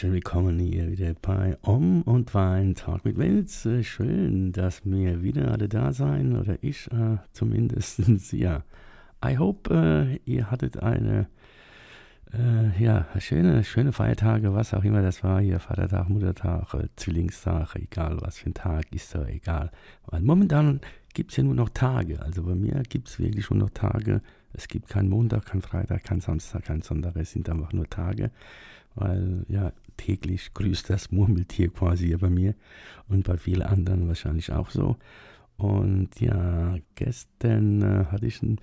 [0.00, 3.84] Herzlich willkommen hier wieder bei Om und Wein Talk mit Vince.
[3.84, 8.00] Schön, dass wir wieder alle da sein oder ich äh, zumindest.
[8.32, 8.62] Ja,
[9.22, 11.28] I hope äh, ihr hattet eine
[12.32, 17.76] äh, ja schöne schöne Feiertage, was auch immer das war hier Vatertag, Muttertag, äh, Zwillingstag,
[17.76, 19.70] egal was für ein Tag ist doch egal.
[20.06, 20.80] Weil momentan
[21.12, 22.22] gibt es ja nur noch Tage.
[22.22, 24.22] Also bei mir gibt es wirklich nur noch Tage
[24.52, 27.16] es gibt keinen Montag, keinen Freitag, keinen Samstag, keinen Sonntag.
[27.16, 28.30] Es sind einfach nur Tage,
[28.94, 32.54] weil ja täglich grüßt das Murmeltier quasi bei mir
[33.08, 34.96] und bei vielen anderen wahrscheinlich auch so.
[35.58, 38.58] Und ja, gestern äh, hatte ich einen,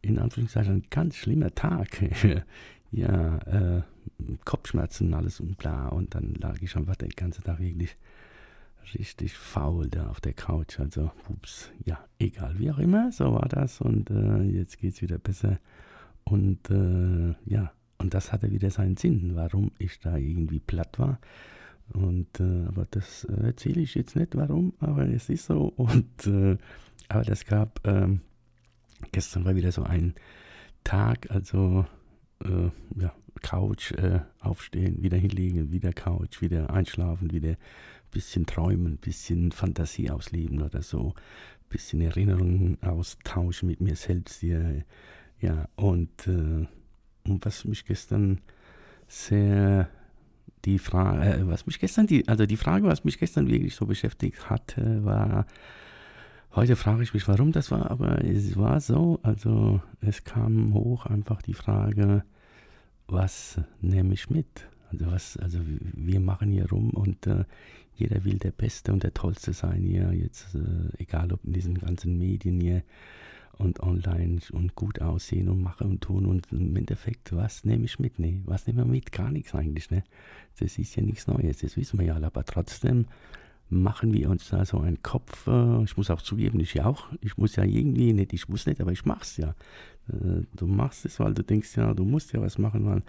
[0.00, 1.88] in Anführungszeichen einen ganz schlimmer Tag.
[2.92, 3.82] ja, äh,
[4.44, 5.88] Kopfschmerzen, alles und bla.
[5.88, 7.96] Und dann lag ich einfach den ganzen Tag wirklich
[8.94, 10.78] richtig faul da auf der Couch.
[10.78, 13.80] Also, ups, ja, egal, wie auch immer, so war das.
[13.80, 15.58] Und äh, jetzt geht es wieder besser.
[16.22, 21.18] Und äh, ja, und das hatte wieder seinen Sinn, warum ich da irgendwie platt war.
[21.92, 25.68] Und äh, aber das äh, erzähle ich jetzt nicht, warum, aber es ist so.
[25.76, 26.56] Und äh,
[27.08, 28.20] aber das gab ähm,
[29.12, 30.14] gestern war wieder so ein
[30.82, 31.86] Tag, also
[32.44, 33.92] äh, ja, Couch
[34.40, 37.56] aufstehen, wieder hinlegen, wieder Couch, wieder einschlafen, wieder
[38.10, 41.14] bisschen träumen, bisschen Fantasie ausleben oder so,
[41.68, 44.42] bisschen Erinnerungen austauschen mit mir selbst.
[44.42, 44.58] Ja,
[45.40, 46.66] ja und, äh,
[47.28, 48.40] und was mich gestern
[49.08, 49.88] sehr
[50.64, 53.86] die Frage, äh, was mich gestern, die, also die Frage, was mich gestern wirklich so
[53.86, 55.46] beschäftigt hatte, war,
[56.54, 61.06] heute frage ich mich, warum das war, aber es war so, also es kam hoch
[61.06, 62.24] einfach die Frage,
[63.06, 64.68] was nehme ich mit?
[64.90, 67.44] Also was, also wir machen hier rum und äh,
[67.94, 71.78] jeder will der Beste und der Tollste sein hier, jetzt äh, egal ob in diesen
[71.78, 72.82] ganzen Medien hier
[73.58, 77.98] und online und gut aussehen und machen und tun und im Endeffekt, was nehme ich
[77.98, 78.18] mit?
[78.18, 79.12] Nee, was nehmen wir mit?
[79.12, 80.04] Gar nichts eigentlich, ne?
[80.58, 83.06] Das ist ja nichts Neues, das wissen wir ja alle, aber trotzdem
[83.68, 87.08] machen wir uns da so einen Kopf, äh, ich muss auch zugeben, ich ja auch,
[87.20, 89.54] ich muss ja irgendwie, nicht, ich muss nicht, aber ich mach's ja.
[90.08, 93.02] Äh, du machst es, weil du denkst ja, du musst ja was machen, weil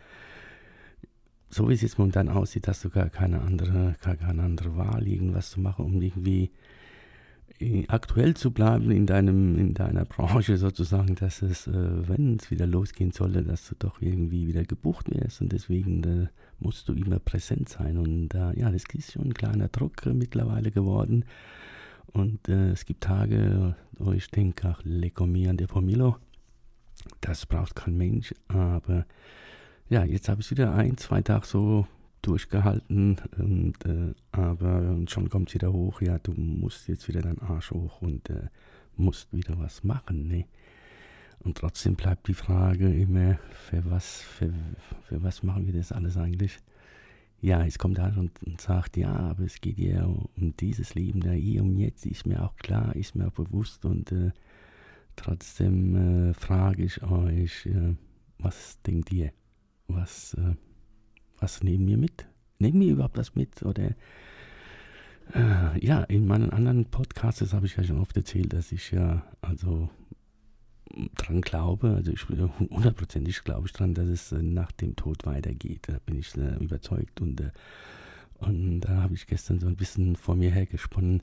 [1.49, 5.07] so wie es jetzt momentan aussieht, hast du gar keine andere, gar keine andere Wahl,
[5.07, 6.51] irgendwas zu machen, um irgendwie
[7.87, 12.67] aktuell zu bleiben in deinem, in deiner Branche sozusagen, dass es, äh, wenn es wieder
[12.67, 16.27] losgehen sollte, dass du doch irgendwie wieder gebucht wirst und deswegen äh,
[16.59, 17.97] musst du immer präsent sein.
[17.97, 21.25] Und äh, ja, das ist schon ein kleiner Druck äh, mittlerweile geworden.
[22.13, 26.17] Und äh, es gibt Tage, wo ich denke, ach, an der Pomilo,
[27.21, 29.05] das braucht kein Mensch, aber
[29.89, 31.87] ja, jetzt habe ich wieder ein, zwei Tage so
[32.21, 37.71] durchgehalten, und, äh, aber schon kommt wieder hoch, ja, du musst jetzt wieder deinen Arsch
[37.71, 38.47] hoch und äh,
[38.95, 40.45] musst wieder was machen, ne?
[41.39, 44.51] Und trotzdem bleibt die Frage immer, für was, für,
[45.03, 46.57] für was machen wir das alles eigentlich?
[47.39, 51.21] Ja, es kommt an und, und sagt, ja, aber es geht ja um dieses Leben
[51.21, 54.31] da hier und jetzt, ist mir auch klar, ist mir auch bewusst und äh,
[55.15, 57.95] trotzdem äh, frage ich euch, äh,
[58.39, 59.31] was denkt ihr?
[59.87, 60.55] was, äh,
[61.39, 62.27] was nehmen wir mit?
[62.59, 63.63] Nehmen wir überhaupt was mit?
[63.63, 63.91] Oder
[65.33, 69.23] äh, ja, in meinen anderen Podcasts habe ich ja schon oft erzählt, dass ich ja
[69.41, 69.89] also
[71.15, 75.87] dran glaube, also ich hundertprozentig glaube ich dran, dass es äh, nach dem Tod weitergeht.
[75.87, 77.51] Da bin ich äh, überzeugt und, äh,
[78.39, 81.21] und da habe ich gestern so ein bisschen vor mir hergesponnen,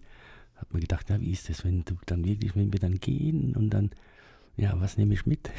[0.56, 3.56] habe mir gedacht, ja, wie ist das, wenn du dann wirklich, wenn wir dann gehen
[3.56, 3.91] und dann
[4.56, 5.50] ja, was nehme ich mit?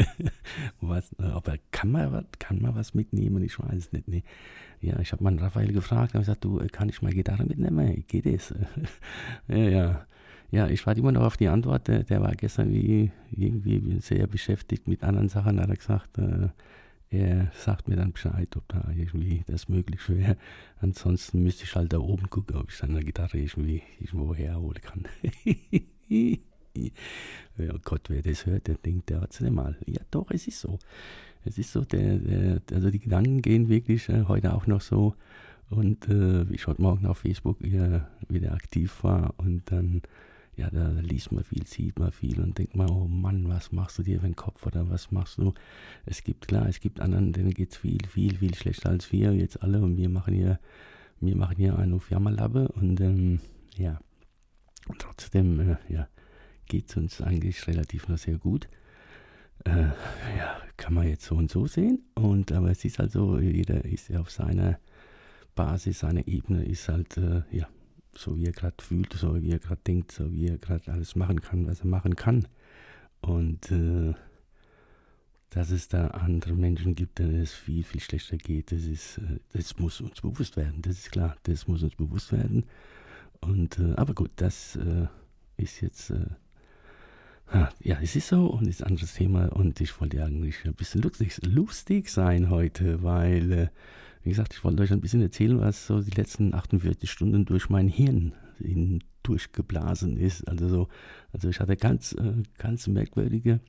[0.80, 3.42] was, äh, aber kann man, kann man was mitnehmen?
[3.42, 4.08] Ich weiß es nicht.
[4.08, 4.24] Nee.
[4.80, 8.04] Ja, ich habe mal Raphael gefragt, und gesagt, du, äh, kann ich mal Gitarre mitnehmen?
[8.06, 8.54] Geht es?
[9.48, 10.06] ja, ja.
[10.50, 11.88] Ja, ich warte immer noch auf die Antwort.
[11.88, 15.60] Der, der, war gestern wie, irgendwie sehr beschäftigt mit anderen Sachen.
[15.60, 16.48] Hat er gesagt, äh,
[17.10, 20.36] er sagt mir dann Bescheid, ob da irgendwie das möglich wäre.
[20.80, 24.80] Ansonsten müsste ich halt da oben gucken, ob ich dann eine Gitarre irgendwie irgendwo herholen
[24.80, 25.04] kann.
[27.58, 29.76] oh Gott, wer das hört, der denkt, der hat es nicht mal.
[29.86, 30.78] Ja, doch, es ist so.
[31.44, 35.14] Es ist so, der, der, also die Gedanken gehen wirklich äh, heute auch noch so.
[35.70, 40.02] Und äh, ich heute Morgen auf Facebook wieder, wieder aktiv war und dann,
[40.56, 43.98] ja, da liest man viel, sieht man viel und denkt man, oh Mann, was machst
[43.98, 45.52] du dir für den Kopf oder was machst du?
[46.06, 49.32] Es gibt, klar, es gibt anderen, denen geht es viel, viel, viel schlechter als wir,
[49.32, 50.60] jetzt alle und wir machen hier,
[51.20, 53.40] wir machen hier einen auf Jammerlappe und ähm,
[53.76, 54.00] ja.
[54.86, 56.08] Und trotzdem, äh, ja,
[56.66, 58.68] geht es uns eigentlich relativ noch sehr gut.
[59.64, 59.88] Äh,
[60.36, 62.02] ja, kann man jetzt so und so sehen.
[62.14, 64.78] Und aber es ist halt so, jeder ist auf seiner
[65.54, 67.68] Basis, seiner Ebene, ist halt, äh, ja,
[68.16, 71.16] so wie er gerade fühlt, so wie er gerade denkt, so wie er gerade alles
[71.16, 72.46] machen kann, was er machen kann.
[73.20, 74.14] Und äh,
[75.50, 79.38] dass es da andere Menschen gibt, denen es viel, viel schlechter geht, das, ist, äh,
[79.52, 82.64] das muss uns bewusst werden, das ist klar, das muss uns bewusst werden.
[83.40, 85.06] Und, äh, aber gut, das äh,
[85.56, 86.12] ist jetzt,
[87.80, 91.02] ja, es ist so und ist ein anderes Thema und ich wollte eigentlich ein bisschen
[91.02, 93.68] lustig, lustig sein heute, weil, äh,
[94.22, 97.68] wie gesagt, ich wollte euch ein bisschen erzählen, was so die letzten 48 Stunden durch
[97.68, 98.32] mein Hirn
[99.22, 100.48] durchgeblasen ist.
[100.48, 100.88] Also so,
[101.32, 103.60] also ich hatte ganz, äh, ganz merkwürdige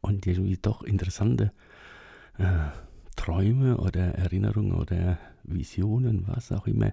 [0.00, 1.52] und irgendwie doch interessante
[2.38, 2.44] äh,
[3.16, 6.92] Träume oder Erinnerungen oder Visionen, was auch immer.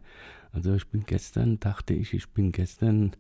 [0.52, 3.12] Also ich bin gestern, dachte ich, ich bin gestern,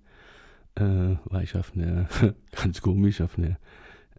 [0.80, 2.08] äh, war ich auf eine,
[2.52, 3.58] ganz komisch, auf eine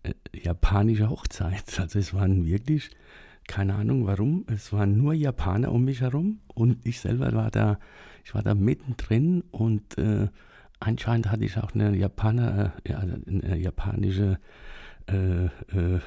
[0.02, 1.64] äh, japanische Hochzeit.
[1.78, 2.90] Also es waren wirklich,
[3.46, 7.78] keine Ahnung warum, es waren nur Japaner um mich herum und ich selber war da,
[8.24, 10.28] ich war da mittendrin und äh,
[10.78, 14.38] anscheinend hatte ich auch eine Japaner, äh, ja, eine japanische
[15.10, 16.00] äh, äh,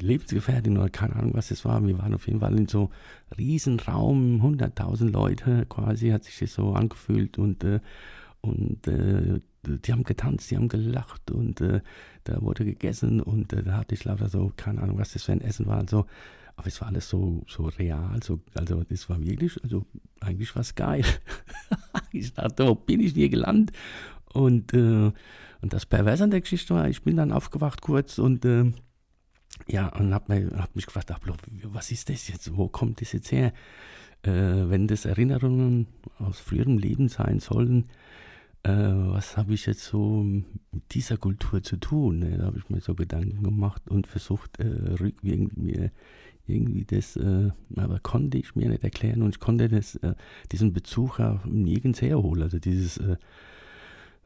[0.00, 1.84] Lebensgefährtin oder keine Ahnung, was das war.
[1.86, 2.90] Wir waren auf jeden Fall in so
[3.38, 7.80] Riesenraum, 100.000 Leute quasi, hat sich das so angefühlt und, äh,
[8.42, 11.80] und äh, die haben getanzt, die haben gelacht und äh,
[12.24, 15.32] da wurde gegessen und äh, da hatte ich lauter so, keine Ahnung, was das für
[15.32, 15.78] ein Essen war.
[15.78, 16.06] Also,
[16.56, 19.84] aber es war alles so, so real, so, also das war wirklich, also
[20.20, 21.04] eigentlich was geil.
[22.12, 23.76] ich dachte, wo bin ich hier gelandet?
[24.32, 25.12] Und äh,
[25.64, 28.70] und das Perverse an der Geschichte war, ich bin dann aufgewacht kurz und äh,
[29.66, 31.10] ja, und habe hab mich gefragt,
[31.62, 32.54] was ist das jetzt?
[32.54, 33.54] Wo kommt das jetzt her?
[34.24, 35.86] Äh, wenn das Erinnerungen
[36.18, 37.86] aus früherem Leben sein sollen,
[38.64, 40.46] äh, was habe ich jetzt so mit
[40.92, 42.18] dieser Kultur zu tun?
[42.18, 42.38] Ne?
[42.38, 44.64] Da habe ich mir so Gedanken gemacht und versucht, äh,
[45.00, 45.90] rückwirkend mir
[46.46, 50.14] irgendwie das, äh, aber konnte ich mir nicht erklären und ich konnte das, äh,
[50.50, 52.42] diesen Bezug nirgends herholen.
[52.42, 53.00] Also dieses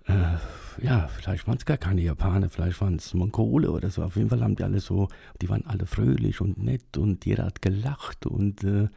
[0.09, 4.03] äh, ja, vielleicht waren es gar keine Japaner, vielleicht waren es Mongole oder so.
[4.03, 5.09] Auf jeden Fall haben die alle so,
[5.41, 8.89] die waren alle fröhlich und nett und jeder hat gelacht und, äh,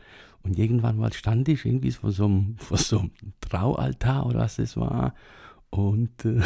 [0.43, 3.11] und irgendwann mal stand ich irgendwie vor so einem, vor so einem
[3.41, 5.13] Traualtar oder was das war
[5.69, 6.41] und äh,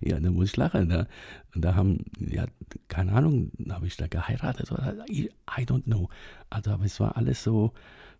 [0.00, 0.88] ja, da muss ich lachen.
[0.88, 1.06] Da,
[1.54, 2.46] und da haben, ja,
[2.88, 6.08] keine Ahnung, habe ich da geheiratet oder I, I don't know.
[6.50, 7.72] Also, aber es war alles so,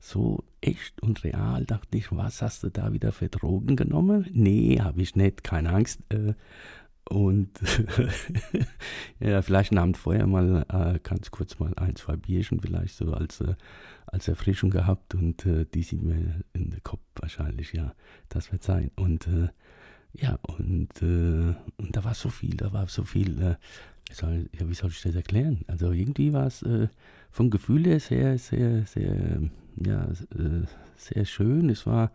[0.02, 4.26] so echt und real, dachte ich, was hast du da wieder für Drogen genommen?
[4.32, 6.00] Nee, habe ich nicht, keine Angst.
[6.08, 6.34] Äh,
[7.08, 7.50] und
[9.20, 13.12] ja, vielleicht einen Abend vorher mal äh, ganz kurz mal ein, zwei Bierchen vielleicht so
[13.12, 13.54] als, äh,
[14.06, 17.94] als Erfrischung gehabt und die sind mir in den Kopf wahrscheinlich, ja,
[18.28, 18.90] das wird sein.
[18.96, 19.28] Und
[20.12, 23.56] ja, und, und da war so viel, da war so viel,
[24.10, 25.64] soll, ja, wie soll ich das erklären?
[25.66, 26.64] Also irgendwie war es
[27.30, 30.66] vom Gefühl her sehr, sehr, sehr, ja, äh,
[30.96, 31.68] sehr schön.
[31.68, 32.12] Es war,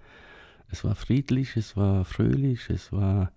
[0.70, 3.32] es war friedlich, es war fröhlich, es war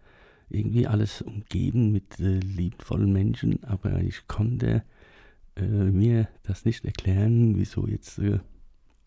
[0.50, 4.82] irgendwie alles umgeben mit äh, liebevollen Menschen, aber ich konnte
[5.56, 8.40] äh, mir das nicht erklären, wieso jetzt, äh,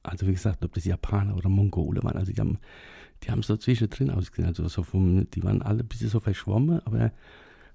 [0.04, 2.60] also wie gesagt, ob das Japaner oder Mongole waren, also die haben,
[3.24, 6.79] die haben so zwischendrin ausgesehen, also so vom, die waren alle ein bisschen so verschwommen,
[6.86, 7.12] aber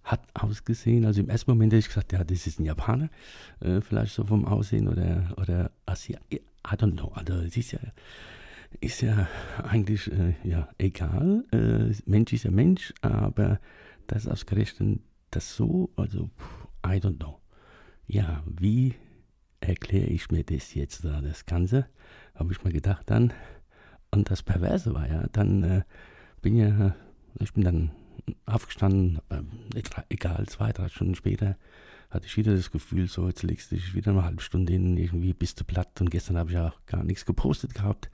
[0.02, 1.04] hat ausgesehen.
[1.04, 3.10] Also im ersten Moment hätte ich gesagt, ja, das ist ein Japaner,
[3.60, 6.18] vielleicht so vom Aussehen oder, oder Asia.
[6.66, 7.12] I don't know.
[7.14, 7.80] Also es ist ja,
[8.80, 9.28] ist ja
[9.62, 11.44] eigentlich äh, ja, egal.
[11.52, 13.60] Äh, Mensch ist ja Mensch, aber
[14.06, 15.00] das ausgerechnet
[15.30, 16.30] das so, also
[16.84, 17.40] I don't know.
[18.06, 18.94] Ja, wie
[19.60, 21.86] erkläre ich mir das jetzt da, das Ganze?
[22.34, 23.32] Habe ich mir gedacht dann.
[24.10, 25.82] Und das Perverse war ja, dann äh,
[26.40, 26.94] bin ja,
[27.40, 27.90] ich bin dann
[28.46, 29.48] aufgestanden, ähm,
[30.08, 31.56] egal, zwei, drei Stunden später
[32.10, 34.96] hatte ich wieder das Gefühl, so jetzt legst du dich wieder eine halbe Stunde hin,
[34.96, 36.00] irgendwie bist du platt.
[36.00, 38.10] Und gestern habe ich auch gar nichts gepostet gehabt,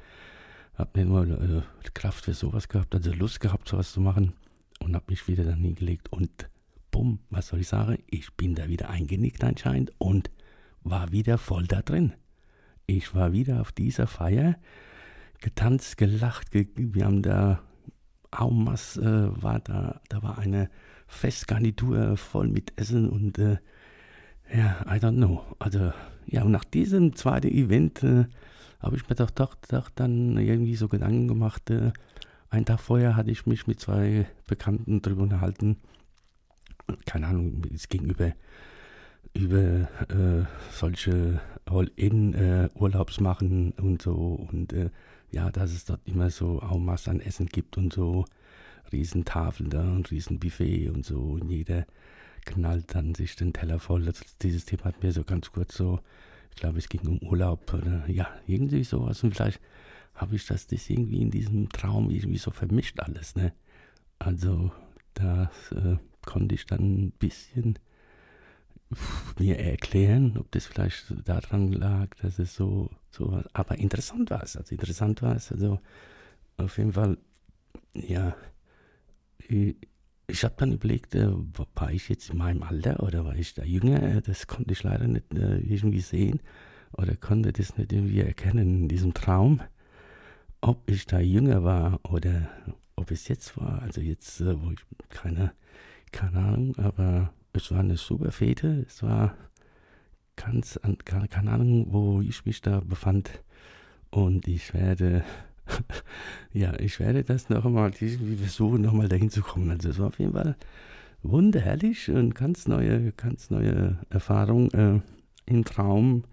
[0.75, 4.33] habe nicht mal äh, Kraft für sowas gehabt, also Lust gehabt, sowas zu machen.
[4.81, 6.51] Und habe mich wieder dann hingelegt und
[6.91, 10.31] bumm, was soll ich sagen, ich bin da wieder eingenickt anscheinend und
[10.83, 12.13] war wieder voll da drin.
[12.87, 14.57] Ich war wieder auf dieser Feier,
[15.41, 17.63] getanzt, gelacht, ge wir haben da
[18.31, 20.69] Aumas äh, war da, da war eine
[21.07, 23.59] Festgarnitur voll mit Essen und äh,
[24.53, 25.45] ja, I don't know.
[25.59, 25.93] Also
[26.27, 28.27] ja, und nach diesem zweiten Event äh,
[28.81, 31.71] habe ich mir doch, doch, doch dann irgendwie so Gedanken gemacht.
[31.71, 31.93] Äh,
[32.51, 35.77] einen Tag vorher hatte ich mich mit zwei Bekannten darüber unterhalten.
[37.07, 38.33] Keine Ahnung, es ging über,
[39.33, 44.91] über äh, solche All-In-Urlaubs machen und so und äh,
[45.33, 48.25] ja, dass es dort immer so Masse an Essen gibt und so
[48.93, 51.19] Riesentafeln da und Riesenbuffet und so.
[51.19, 51.87] Und jeder
[52.45, 54.05] knallt dann sich den Teller voll.
[54.05, 56.01] Das, dieses Thema hat mir so ganz kurz so,
[56.51, 59.23] ich glaube, es ging um Urlaub oder ja, irgendwie sowas.
[59.23, 59.61] Und vielleicht
[60.15, 63.35] habe ich das, das irgendwie in diesem Traum irgendwie so vermischt alles.
[63.35, 63.53] Ne?
[64.19, 64.73] Also
[65.15, 67.79] das äh, konnte ich dann ein bisschen
[69.39, 74.57] mir erklären, ob das vielleicht daran lag, dass es so, so aber interessant war es.
[74.57, 75.81] Also interessant war es, also
[76.57, 77.19] auf jeden Fall,
[77.95, 78.37] ja,
[80.27, 81.29] ich, habe dann überlegt, äh,
[81.75, 84.03] war ich jetzt in meinem Alter oder war ich da jünger?
[84.03, 86.41] Äh, das konnte ich leider nicht äh, irgendwie sehen
[86.93, 89.61] oder konnte das nicht irgendwie erkennen in diesem Traum,
[90.61, 92.49] ob ich da jünger war oder
[92.97, 93.83] ob es jetzt war.
[93.83, 95.53] Also jetzt, äh, wo ich keine,
[96.13, 98.85] keine Ahnung, aber es war eine super Fete.
[98.87, 99.35] Es war
[100.37, 103.31] ganz, keine Ahnung, wo ich mich da befand.
[104.11, 105.25] Und ich werde,
[106.53, 109.71] ja, ich werde das noch einmal irgendwie versuchen, noch mal dahin zu kommen.
[109.71, 110.57] Also es war auf jeden Fall
[111.23, 115.01] wunderherrlich und ganz neue, ganz neue Erfahrung äh,
[115.47, 116.25] im Traum.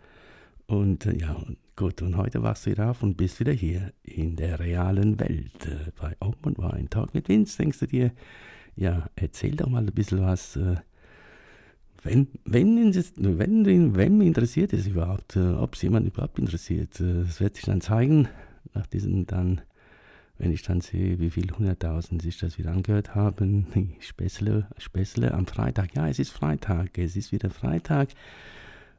[0.67, 1.35] Und äh, ja,
[1.75, 5.65] gut, und heute wachst du wieder auf und bist wieder hier in der realen Welt.
[5.65, 8.11] Äh, bei Open Wein Talk mit Vince, denkst du dir,
[8.75, 10.75] ja, erzähl doch mal ein bisschen was äh,
[12.03, 17.39] wenn, wenn, wenn, wenn interessiert es überhaupt, äh, ob es jemand überhaupt interessiert, äh, das
[17.39, 18.27] wird sich dann zeigen,
[18.73, 19.61] nach diesen dann,
[20.37, 23.67] wenn ich dann sehe, wie viele hunderttausend sich das wieder angehört haben.
[23.99, 25.95] Späßle, Späßle am Freitag.
[25.95, 28.09] Ja, es ist Freitag, es ist wieder Freitag.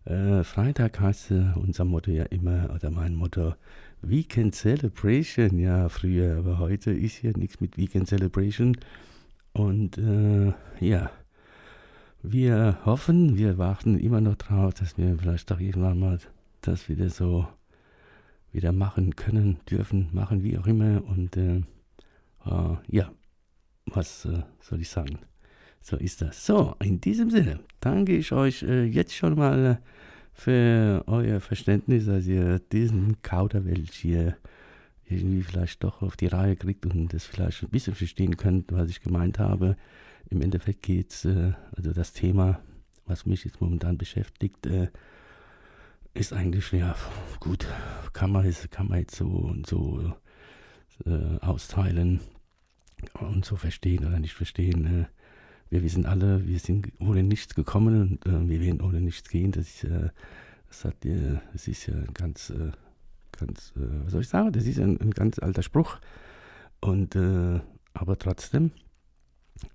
[0.05, 3.55] Äh, Freitag heißt äh, unser Motto ja immer, oder mein Motto,
[4.02, 5.59] Weekend Celebration.
[5.59, 8.76] Ja, früher, aber heute ist hier nichts mit Weekend Celebration.
[9.52, 11.11] Und äh, ja,
[12.23, 16.19] wir hoffen, wir warten immer noch drauf, dass wir vielleicht doch irgendwann mal
[16.61, 17.47] das wieder so
[18.52, 21.02] wieder machen können, dürfen, machen, wie auch immer.
[21.04, 21.62] Und äh,
[22.47, 23.11] äh, ja,
[23.87, 25.18] was äh, soll ich sagen?
[25.80, 26.47] So ist das.
[26.47, 29.76] So, in diesem Sinne danke ich euch äh, jetzt schon mal äh,
[30.32, 34.37] für euer Verständnis, dass ihr diesen Kauderwelsch hier
[35.04, 38.88] irgendwie vielleicht doch auf die Reihe kriegt und das vielleicht ein bisschen verstehen könnt, was
[38.88, 39.76] ich gemeint habe
[40.32, 42.61] im Endeffekt geht es, äh, also das Thema,
[43.06, 44.66] was mich jetzt momentan beschäftigt,
[46.14, 46.95] ist eigentlich, ja,
[47.40, 47.66] gut,
[48.12, 50.12] kann man, kann man jetzt so und so
[51.07, 52.21] äh, austeilen
[53.14, 54.87] und so verstehen oder nicht verstehen.
[54.87, 55.04] Äh,
[55.71, 59.52] wir wissen alle, wir sind ohne nichts gekommen und äh, wir werden ohne nichts gehen.
[59.52, 60.11] Das ist, äh,
[60.69, 60.97] das hat,
[61.52, 62.50] das ist ja ein ganz,
[63.33, 65.99] ganz, was soll ich sagen, das ist ein, ein ganz alter Spruch.
[66.81, 68.71] Und, aber trotzdem,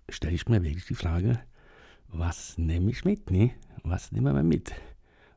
[0.09, 1.39] stelle ich mir wirklich die Frage,
[2.07, 3.29] was nehme ich mit?
[3.29, 3.51] Ne?
[3.83, 4.73] Was nehmen wir mit?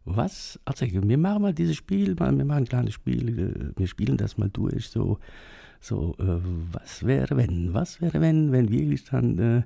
[0.04, 4.16] Was, also wir machen mal dieses Spiel, wir machen ein kleines Spiel, äh, wir spielen
[4.16, 5.18] das mal durch, so,
[5.80, 6.40] so, äh,
[6.72, 9.62] was wäre wenn, was wäre wenn, wenn wirklich dann, äh,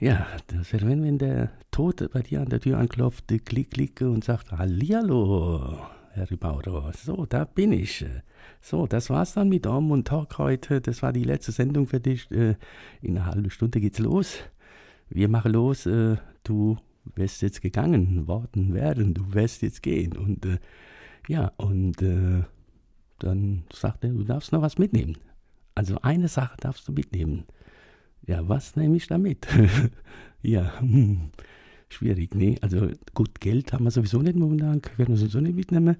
[0.00, 4.00] ja, das wäre wenn, wenn der Tote bei dir an der Tür anklopft, klick, klick
[4.00, 5.78] und sagt, Hallihallo,
[6.14, 8.04] Herr Ribauro, so, da bin ich.
[8.60, 10.80] So, das war's dann mit Om und Talk heute.
[10.80, 12.30] Das war die letzte Sendung für dich.
[12.30, 12.56] Äh,
[13.00, 14.38] in einer halben Stunde geht's los.
[15.08, 15.86] Wir machen los.
[15.86, 16.76] Äh, du
[17.14, 19.14] wirst jetzt gegangen worden werden.
[19.14, 20.16] Du wirst jetzt gehen.
[20.16, 20.58] Und äh,
[21.28, 22.02] ja, und
[23.18, 25.16] dann sagt er, du darfst noch was mitnehmen.
[25.74, 27.44] Also eine Sache darfst du mitnehmen.
[28.26, 29.46] Ja, was nehme ich damit?
[30.42, 31.30] ja, hm
[31.92, 32.34] schwierig.
[32.34, 35.96] Nee, also gut, Geld haben wir sowieso nicht momentan, können wir sowieso nicht mitnehmen.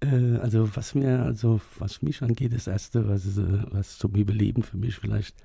[0.00, 4.62] Äh, also was mir, also was mich angeht, das Erste, was, äh, was zum Überleben
[4.62, 5.36] für mich vielleicht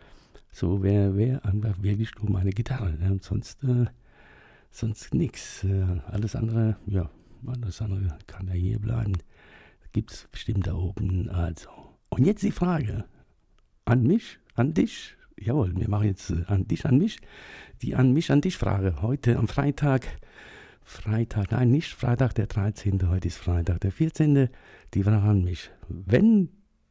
[0.52, 2.94] so wäre, wäre einfach wirklich nur meine Gitarre.
[2.94, 3.12] Ne?
[3.12, 3.86] Und sonst, äh,
[4.74, 5.63] sonst nichts.
[5.63, 7.10] Äh, alles andere, ja,
[7.46, 9.13] alles andere kann ja hier bleiben.
[9.94, 11.30] Gibt es bestimmt da oben.
[11.30, 11.70] Also.
[12.10, 13.06] Und jetzt die Frage
[13.86, 17.20] an mich, an dich, jawohl, wir machen jetzt äh, an dich, an mich,
[17.82, 19.01] die an mich, an dich Frage.
[19.01, 20.08] Heute am Freitag,
[20.84, 24.50] Freitag, nein, nicht Freitag der 13., heute ist Freitag der 14.,
[24.94, 25.70] die Frage an mich.
[25.88, 26.50] Wenn,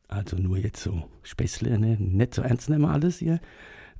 [0.08, 3.40] also nur jetzt so Späßle, ne, nicht so ernst nehmen alles hier,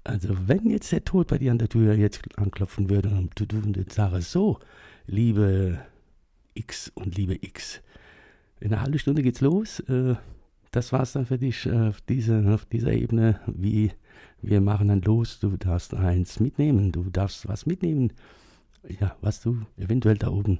[0.04, 3.46] also wenn jetzt der Tod bei dir an der Tür jetzt anklopfen würde und du,
[3.46, 4.58] du und sagst so,
[5.06, 5.78] liebe
[6.54, 7.80] X und liebe X,
[8.60, 10.14] in einer halben Stunde geht's los, äh,
[10.70, 13.92] das war's dann für dich äh, auf, diese, auf dieser Ebene, wie
[14.40, 18.12] wir machen dann los, du darfst eins mitnehmen, du darfst was mitnehmen,
[19.00, 20.58] ja, was du eventuell da oben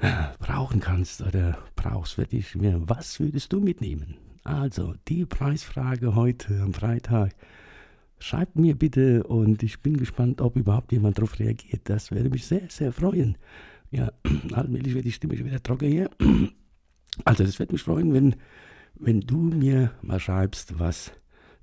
[0.00, 2.56] äh, brauchen kannst oder brauchst für dich.
[2.56, 4.16] Was würdest du mitnehmen?
[4.44, 7.34] Also, die Preisfrage heute am Freitag.
[8.24, 11.82] Schreibt mir bitte und ich bin gespannt, ob überhaupt jemand darauf reagiert.
[11.84, 13.36] Das würde mich sehr, sehr freuen.
[13.90, 14.12] Ja,
[14.52, 16.08] allmählich wird die Stimme schon wieder trocken hier.
[17.26, 18.34] Also, das würde mich freuen, wenn
[18.94, 21.12] wenn du mir mal schreibst, was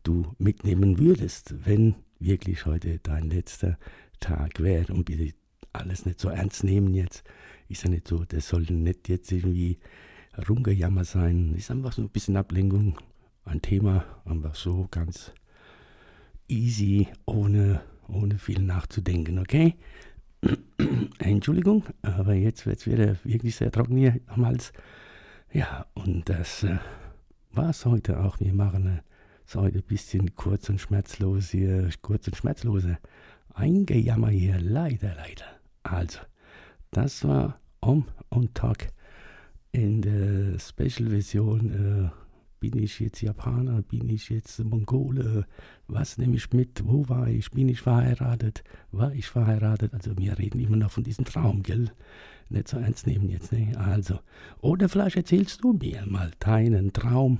[0.04, 3.80] du mitnehmen würdest, wenn wirklich heute dein letzter
[4.20, 4.94] Tag wäre.
[4.94, 5.34] Und bitte
[5.74, 7.24] alles nicht so ernst nehmen jetzt.
[7.70, 9.80] Ist ja nicht so, das soll nicht jetzt irgendwie
[10.48, 11.56] rumgejammer sein.
[11.56, 13.00] Ist einfach so ein bisschen Ablenkung.
[13.46, 15.34] Ein Thema, einfach so ganz
[16.52, 19.76] easy, ohne, ohne viel nachzudenken, okay?
[21.20, 24.74] Entschuldigung, aber jetzt wird es wieder wirklich sehr trocken hier am Hals.
[25.54, 26.78] Ja, und das äh,
[27.52, 28.40] war es heute auch.
[28.40, 29.02] Wir machen
[29.46, 32.98] es heute ein bisschen kurz und schmerzlos hier, kurz und schmerzlose
[33.54, 35.46] Eingejammer hier, leider, leider.
[35.84, 36.20] Also,
[36.92, 38.94] das war Om und Tag
[39.72, 42.12] in der Special-Version.
[42.12, 42.31] Äh,
[42.62, 43.82] bin ich jetzt Japaner?
[43.82, 45.48] Bin ich jetzt Mongole?
[45.88, 46.86] Was nehme ich mit?
[46.86, 47.50] Wo war ich?
[47.50, 48.64] Bin ich verheiratet?
[48.92, 49.94] War ich verheiratet?
[49.96, 51.92] Also wir reden immer noch von diesem Traum, gell?
[52.50, 53.74] Nicht so ernst nehmen jetzt, ne?
[53.78, 54.20] Also.
[54.60, 57.40] Oder vielleicht erzählst du mir mal deinen Traum,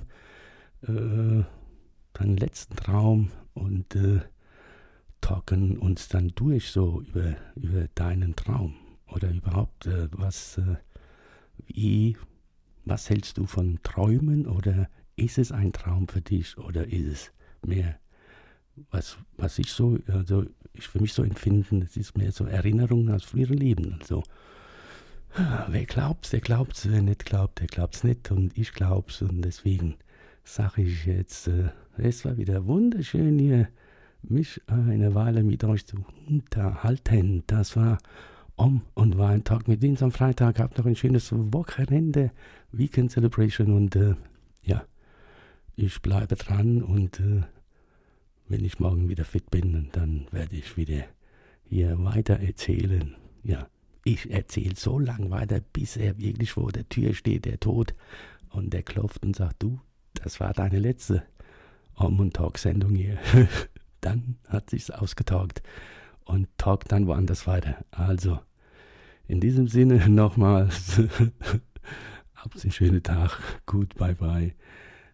[0.82, 1.44] äh,
[2.14, 4.22] deinen letzten Traum und äh,
[5.20, 8.74] talken uns dann durch so über, über deinen Traum.
[9.06, 10.78] Oder überhaupt, äh, was, äh,
[11.68, 12.16] wie,
[12.84, 17.32] was hältst du von Träumen oder ist es ein Traum für dich oder ist es
[17.66, 17.98] mehr,
[18.90, 23.14] was, was ich so, also ich für mich so empfinden, es ist mehr so Erinnerungen
[23.14, 24.22] aus früheren Leben und so.
[25.68, 29.96] Wer glaubt's, der glaubt's, wer nicht glaubt, der glaubt's nicht und ich glaub's und deswegen
[30.44, 33.68] sage ich jetzt, äh, es war wieder wunderschön hier,
[34.22, 37.42] mich eine Weile mit euch zu unterhalten.
[37.46, 37.98] Das war
[38.56, 40.58] Om und war ein Tag mit Vince am Freitag.
[40.58, 42.30] Habt noch ein schönes Wochenende,
[42.70, 44.14] Weekend Celebration und äh,
[44.62, 44.84] ja,
[45.76, 47.42] ich bleibe dran und äh,
[48.48, 51.04] wenn ich morgen wieder fit bin, dann werde ich wieder
[51.64, 53.14] hier weiter erzählen.
[53.42, 53.66] Ja,
[54.04, 57.94] ich erzähle so lange weiter, bis er wirklich vor der Tür steht, der Tod,
[58.50, 59.80] und der klopft und sagt, du,
[60.14, 61.22] das war deine letzte
[61.94, 63.18] Om- Talk-Sendung hier.
[64.02, 65.62] dann hat sich's ausgetaugt
[66.24, 67.84] und talkt dann woanders weiter.
[67.90, 68.40] Also,
[69.26, 71.00] in diesem Sinne nochmals,
[72.34, 74.54] habt einen schönen Tag, gut, bye bye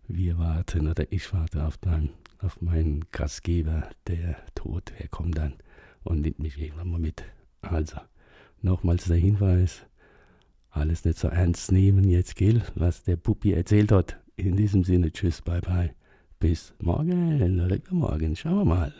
[0.09, 5.55] wir warten oder ich warte auf, dein, auf meinen Gastgeber, der Tod, der kommt dann
[6.03, 7.23] und nimmt mich irgendwann mal mit.
[7.61, 7.99] Also,
[8.62, 9.83] nochmals der Hinweis,
[10.71, 14.18] alles nicht so ernst nehmen jetzt, gell, was der Puppi erzählt hat.
[14.37, 15.94] In diesem Sinne, tschüss, bye bye.
[16.40, 18.92] Bis morgen oder übermorgen, schauen wir mal.